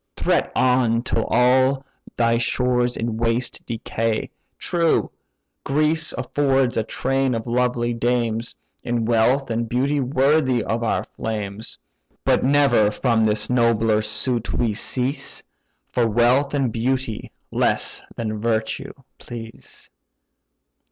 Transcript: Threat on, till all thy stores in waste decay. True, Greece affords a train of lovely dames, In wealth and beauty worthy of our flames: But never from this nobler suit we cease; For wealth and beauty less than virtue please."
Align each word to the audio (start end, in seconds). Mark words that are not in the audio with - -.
Threat 0.17 0.51
on, 0.55 1.03
till 1.03 1.25
all 1.27 1.85
thy 2.17 2.39
stores 2.39 2.97
in 2.97 3.17
waste 3.17 3.63
decay. 3.67 4.31
True, 4.57 5.11
Greece 5.63 6.11
affords 6.13 6.75
a 6.75 6.81
train 6.83 7.35
of 7.35 7.45
lovely 7.45 7.93
dames, 7.93 8.55
In 8.81 9.05
wealth 9.05 9.51
and 9.51 9.69
beauty 9.69 9.99
worthy 9.99 10.63
of 10.63 10.81
our 10.81 11.03
flames: 11.03 11.77
But 12.25 12.43
never 12.43 12.89
from 12.89 13.23
this 13.25 13.47
nobler 13.47 14.01
suit 14.01 14.51
we 14.51 14.73
cease; 14.73 15.43
For 15.91 16.07
wealth 16.07 16.55
and 16.55 16.71
beauty 16.73 17.31
less 17.51 18.01
than 18.15 18.39
virtue 18.41 18.93
please." 19.19 19.91